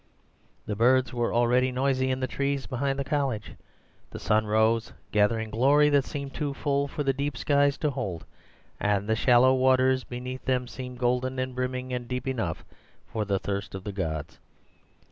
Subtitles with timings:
[0.65, 3.51] The birds were already noisy in the trees behind the college.
[4.09, 8.25] The sun rose, gathering glory that seemed too full for the deep skies to hold,
[8.79, 12.65] and the shallow waters beneath them seemed golden and brimming and deep enough
[13.05, 14.39] for the thirst of the gods.